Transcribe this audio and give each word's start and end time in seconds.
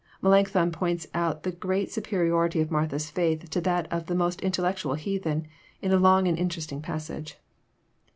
Melancthon 0.19 0.71
points 0.71 1.05
out 1.13 1.43
the 1.43 1.51
great 1.51 1.91
superiority 1.91 2.59
of 2.59 2.71
Martha's 2.71 3.11
faith 3.11 3.47
to 3.51 3.61
that 3.61 3.87
of 3.93 4.07
the 4.07 4.15
most 4.15 4.41
intellectual 4.41 4.95
heathen, 4.95 5.45
in 5.79 5.91
a 5.93 5.99
long 5.99 6.27
and 6.27 6.39
interesting 6.39 6.81
passage. 6.81 7.37